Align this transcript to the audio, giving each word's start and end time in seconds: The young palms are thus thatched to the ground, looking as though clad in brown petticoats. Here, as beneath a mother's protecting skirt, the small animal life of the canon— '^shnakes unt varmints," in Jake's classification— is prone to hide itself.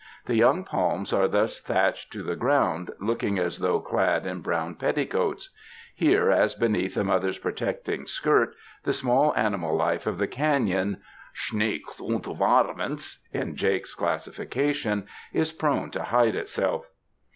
The 0.25 0.33
young 0.33 0.63
palms 0.63 1.13
are 1.13 1.27
thus 1.27 1.61
thatched 1.61 2.11
to 2.13 2.23
the 2.23 2.35
ground, 2.35 2.89
looking 2.99 3.37
as 3.37 3.59
though 3.59 3.79
clad 3.79 4.25
in 4.25 4.41
brown 4.41 4.73
petticoats. 4.73 5.51
Here, 5.93 6.31
as 6.31 6.55
beneath 6.55 6.97
a 6.97 7.03
mother's 7.03 7.37
protecting 7.37 8.07
skirt, 8.07 8.55
the 8.83 8.93
small 8.93 9.31
animal 9.35 9.75
life 9.75 10.07
of 10.07 10.17
the 10.17 10.25
canon— 10.25 11.01
'^shnakes 11.35 12.01
unt 12.01 12.25
varmints," 12.25 13.19
in 13.31 13.55
Jake's 13.55 13.93
classification— 13.93 15.05
is 15.41 15.51
prone 15.51 15.91
to 15.91 16.01
hide 16.01 16.33
itself. 16.35 16.89